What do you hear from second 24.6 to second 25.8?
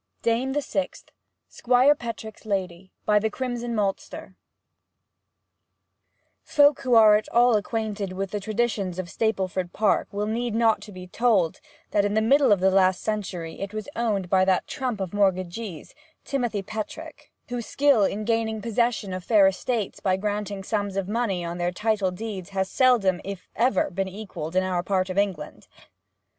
our part of England.